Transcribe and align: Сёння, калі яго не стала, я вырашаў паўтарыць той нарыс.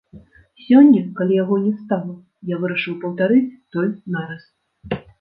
Сёння, 0.67 1.01
калі 1.19 1.33
яго 1.43 1.59
не 1.67 1.73
стала, 1.83 2.17
я 2.55 2.61
вырашаў 2.65 2.99
паўтарыць 3.07 3.47
той 3.79 3.97
нарыс. 4.19 4.45